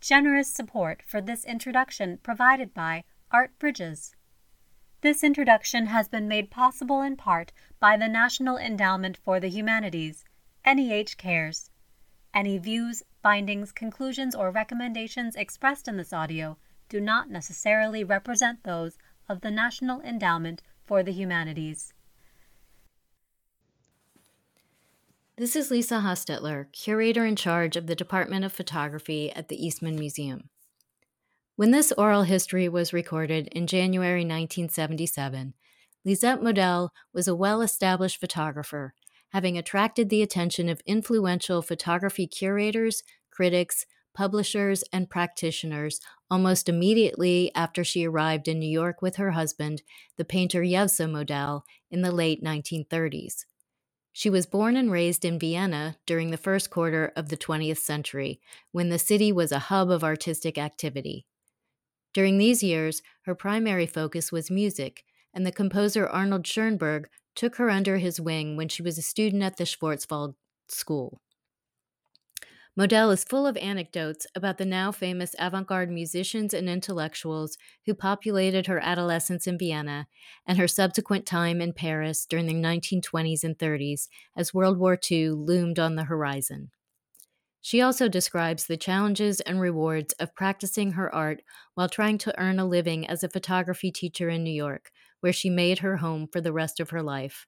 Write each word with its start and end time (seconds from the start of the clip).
Generous 0.00 0.50
support 0.50 1.02
for 1.02 1.20
this 1.20 1.44
introduction 1.44 2.16
provided 2.22 2.72
by 2.72 3.04
Art 3.30 3.58
Bridges. 3.58 4.16
This 5.02 5.22
introduction 5.22 5.86
has 5.86 6.08
been 6.08 6.26
made 6.26 6.50
possible 6.50 7.02
in 7.02 7.16
part 7.16 7.52
by 7.78 7.98
the 7.98 8.08
National 8.08 8.56
Endowment 8.56 9.18
for 9.18 9.38
the 9.38 9.50
Humanities, 9.50 10.24
NEH 10.64 11.16
Cares. 11.18 11.70
Any 12.32 12.56
views, 12.56 13.02
findings, 13.22 13.72
conclusions, 13.72 14.34
or 14.34 14.50
recommendations 14.50 15.36
expressed 15.36 15.86
in 15.86 15.98
this 15.98 16.14
audio 16.14 16.56
do 16.88 16.98
not 16.98 17.28
necessarily 17.28 18.02
represent 18.02 18.62
those 18.62 18.96
of 19.28 19.42
the 19.42 19.50
National 19.50 20.00
Endowment 20.00 20.62
for 20.86 21.02
the 21.02 21.12
Humanities. 21.12 21.92
This 25.40 25.56
is 25.56 25.70
Lisa 25.70 26.00
Hostetler, 26.00 26.70
curator 26.70 27.24
in 27.24 27.34
charge 27.34 27.74
of 27.74 27.86
the 27.86 27.94
Department 27.94 28.44
of 28.44 28.52
Photography 28.52 29.32
at 29.32 29.48
the 29.48 29.56
Eastman 29.56 29.98
Museum. 29.98 30.50
When 31.56 31.70
this 31.70 31.92
oral 31.96 32.24
history 32.24 32.68
was 32.68 32.92
recorded 32.92 33.48
in 33.48 33.66
January 33.66 34.20
1977, 34.20 35.54
Lisette 36.04 36.42
Model 36.42 36.92
was 37.14 37.26
a 37.26 37.34
well 37.34 37.62
established 37.62 38.20
photographer, 38.20 38.92
having 39.30 39.56
attracted 39.56 40.10
the 40.10 40.20
attention 40.20 40.68
of 40.68 40.82
influential 40.84 41.62
photography 41.62 42.26
curators, 42.26 43.02
critics, 43.30 43.86
publishers, 44.12 44.84
and 44.92 45.08
practitioners 45.08 46.00
almost 46.30 46.68
immediately 46.68 47.50
after 47.54 47.82
she 47.82 48.06
arrived 48.06 48.46
in 48.46 48.58
New 48.58 48.68
York 48.68 49.00
with 49.00 49.16
her 49.16 49.30
husband, 49.30 49.80
the 50.18 50.24
painter 50.26 50.60
Evsa 50.60 51.10
Model, 51.10 51.64
in 51.90 52.02
the 52.02 52.12
late 52.12 52.44
1930s. 52.44 53.46
She 54.20 54.28
was 54.28 54.44
born 54.44 54.76
and 54.76 54.92
raised 54.92 55.24
in 55.24 55.38
Vienna 55.38 55.96
during 56.04 56.30
the 56.30 56.36
first 56.36 56.68
quarter 56.68 57.10
of 57.16 57.30
the 57.30 57.38
20th 57.38 57.78
century, 57.78 58.38
when 58.70 58.90
the 58.90 58.98
city 58.98 59.32
was 59.32 59.50
a 59.50 59.70
hub 59.70 59.90
of 59.90 60.04
artistic 60.04 60.58
activity. 60.58 61.24
During 62.12 62.36
these 62.36 62.62
years, 62.62 63.00
her 63.22 63.34
primary 63.34 63.86
focus 63.86 64.30
was 64.30 64.50
music, 64.50 65.04
and 65.32 65.46
the 65.46 65.50
composer 65.50 66.06
Arnold 66.06 66.46
Schoenberg 66.46 67.08
took 67.34 67.56
her 67.56 67.70
under 67.70 67.96
his 67.96 68.20
wing 68.20 68.58
when 68.58 68.68
she 68.68 68.82
was 68.82 68.98
a 68.98 69.02
student 69.02 69.42
at 69.42 69.56
the 69.56 69.64
Schwarzwald 69.64 70.34
School. 70.68 71.22
Model 72.76 73.10
is 73.10 73.22
full 73.22 73.46
of 73.46 73.56
anecdotes 73.58 74.26
about 74.34 74.58
the 74.58 74.64
now 74.64 74.90
famous 74.90 75.36
avant 75.38 75.68
garde 75.68 75.90
musicians 75.90 76.52
and 76.52 76.68
intellectuals 76.68 77.56
who 77.86 77.94
populated 77.94 78.66
her 78.66 78.80
adolescence 78.80 79.46
in 79.46 79.56
Vienna 79.56 80.08
and 80.46 80.58
her 80.58 80.66
subsequent 80.66 81.26
time 81.26 81.60
in 81.60 81.72
Paris 81.72 82.26
during 82.26 82.46
the 82.46 82.54
1920s 82.54 83.44
and 83.44 83.56
30s 83.58 84.08
as 84.36 84.52
World 84.54 84.78
War 84.78 84.98
II 85.10 85.30
loomed 85.30 85.78
on 85.78 85.94
the 85.94 86.04
horizon. 86.04 86.70
She 87.60 87.80
also 87.80 88.08
describes 88.08 88.66
the 88.66 88.76
challenges 88.76 89.40
and 89.40 89.60
rewards 89.60 90.12
of 90.14 90.34
practicing 90.34 90.92
her 90.92 91.14
art 91.14 91.42
while 91.74 91.88
trying 91.88 92.18
to 92.18 92.40
earn 92.40 92.58
a 92.58 92.66
living 92.66 93.06
as 93.06 93.22
a 93.22 93.28
photography 93.28 93.90
teacher 93.92 94.28
in 94.28 94.44
New 94.44 94.50
York, 94.50 94.90
where 95.20 95.32
she 95.32 95.50
made 95.50 95.80
her 95.80 95.98
home 95.98 96.26
for 96.26 96.40
the 96.40 96.52
rest 96.52 96.80
of 96.80 96.90
her 96.90 97.02
life. 97.02 97.46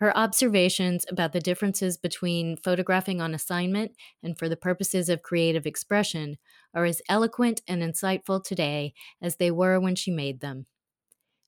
Her 0.00 0.16
observations 0.16 1.04
about 1.10 1.34
the 1.34 1.40
differences 1.40 1.98
between 1.98 2.56
photographing 2.56 3.20
on 3.20 3.34
assignment 3.34 3.92
and 4.22 4.38
for 4.38 4.48
the 4.48 4.56
purposes 4.56 5.10
of 5.10 5.22
creative 5.22 5.66
expression 5.66 6.38
are 6.74 6.86
as 6.86 7.02
eloquent 7.06 7.60
and 7.68 7.82
insightful 7.82 8.42
today 8.42 8.94
as 9.20 9.36
they 9.36 9.50
were 9.50 9.78
when 9.78 9.94
she 9.94 10.10
made 10.10 10.40
them. 10.40 10.64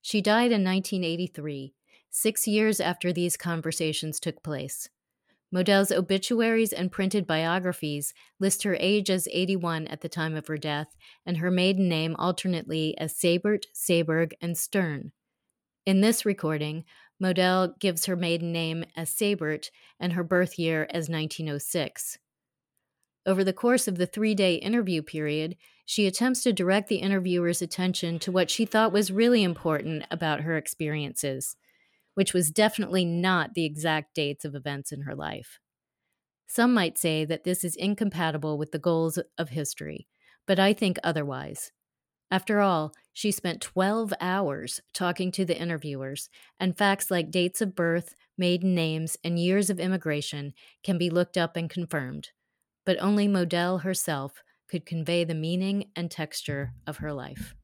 She 0.03 0.20
died 0.20 0.53
in 0.53 0.64
1983, 0.64 1.72
six 2.11 2.47
years 2.47 2.78
after 2.78 3.11
these 3.11 3.39
conversations 3.39 4.20
took 4.20 4.42
place. 4.42 4.91
Model's 5.50 5.92
obituaries 5.92 6.75
and 6.75 6.92
printed 6.92 7.27
biographies 7.27 8.12
list 8.39 8.64
her 8.64 8.77
age 8.78 9.09
as 9.09 9.28
81 9.31 9.87
at 9.87 10.03
the 10.03 10.09
time 10.11 10.34
of 10.34 10.47
her 10.48 10.59
death 10.59 10.94
and 11.25 11.39
her 11.39 11.50
maiden 11.50 11.89
name 11.89 12.16
alternately 12.19 12.97
as 12.98 13.14
Seybert, 13.14 13.64
Saberg, 13.75 14.33
and 14.42 14.59
Stern. 14.59 15.12
In 15.84 16.00
this 16.00 16.25
recording, 16.25 16.84
Model 17.23 17.77
gives 17.78 18.06
her 18.06 18.16
maiden 18.16 18.50
name 18.50 18.84
as 18.97 19.09
Seybert 19.09 19.71
and 20.00 20.12
her 20.15 20.25
birth 20.25 20.59
year 20.59 20.88
as 20.91 21.09
1906. 21.09 22.19
Over 23.25 23.44
the 23.44 23.53
course 23.53 23.87
of 23.87 23.97
the 23.97 24.06
three 24.06 24.34
day 24.34 24.56
interview 24.56 25.03
period, 25.03 25.56
she 25.87 26.09
attempts 26.09 26.43
to 26.43 26.53
direct 26.53 26.88
the 26.88 26.97
interviewer's 26.97 27.62
attention 27.62 28.19
to 28.19 28.32
what 28.32 28.50
she 28.50 28.65
thought 28.65 28.93
was 28.93 29.12
really 29.12 29.44
important 29.44 30.05
about 30.11 30.41
her 30.41 30.56
experiences, 30.56 31.55
which 32.15 32.34
was 32.34 32.50
definitely 32.50 33.05
not 33.05 33.55
the 33.55 33.65
exact 33.65 34.16
dates 34.16 34.44
of 34.44 34.56
events 34.56 34.91
in 34.91 35.03
her 35.03 35.15
life. 35.15 35.61
Some 36.49 36.75
might 36.75 36.99
say 36.99 37.25
that 37.25 37.44
this 37.44 37.62
is 37.62 37.77
incompatible 37.77 38.59
with 38.59 38.72
the 38.72 38.81
goals 38.81 39.16
of 39.38 39.50
history, 39.50 40.09
but 40.44 40.59
I 40.59 40.72
think 40.72 40.99
otherwise. 41.05 41.71
After 42.32 42.60
all, 42.60 42.94
she 43.12 43.31
spent 43.31 43.60
12 43.60 44.15
hours 44.19 44.81
talking 44.94 45.31
to 45.32 45.44
the 45.44 45.60
interviewers, 45.60 46.31
and 46.59 46.75
facts 46.75 47.10
like 47.10 47.31
dates 47.31 47.60
of 47.60 47.75
birth, 47.75 48.15
maiden 48.38 48.75
names, 48.75 49.19
and 49.22 49.38
years 49.38 49.69
of 49.69 49.78
immigration 49.78 50.54
can 50.82 50.97
be 50.97 51.10
looked 51.10 51.37
up 51.37 51.56
and 51.56 51.69
confirmed. 51.69 52.31
But 52.87 52.97
only 53.03 53.28
Model 53.28 53.81
herself 53.81 54.43
could 54.66 54.87
convey 54.87 55.25
the 55.25 55.34
meaning 55.34 55.91
and 55.94 56.10
texture 56.10 56.72
of 56.87 56.97
her 56.97 57.12
life. 57.12 57.54